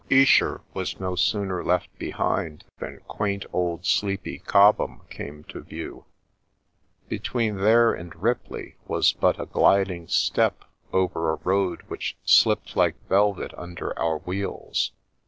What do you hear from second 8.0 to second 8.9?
Ripley